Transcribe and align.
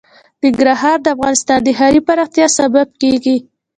ننګرهار 0.43 0.97
د 1.01 1.07
افغانستان 1.15 1.59
د 1.63 1.69
ښاري 1.77 2.01
پراختیا 2.07 2.47
سبب 2.59 2.87
کېږي. 3.01 3.37